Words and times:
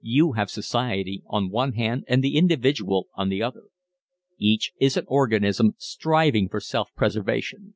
You 0.00 0.32
have 0.32 0.48
society 0.48 1.22
on 1.26 1.50
one 1.50 1.72
hand 1.74 2.04
and 2.08 2.24
the 2.24 2.36
individual 2.38 3.08
on 3.14 3.28
the 3.28 3.42
other: 3.42 3.64
each 4.38 4.72
is 4.80 4.96
an 4.96 5.04
organism 5.06 5.74
striving 5.76 6.48
for 6.48 6.60
self 6.60 6.88
preservation. 6.94 7.74